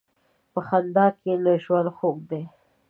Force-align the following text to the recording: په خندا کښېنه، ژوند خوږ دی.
په 0.51 0.59
خندا 0.67 1.05
کښېنه، 1.17 1.53
ژوند 1.63 1.87
خوږ 1.95 2.17
دی. 2.29 2.43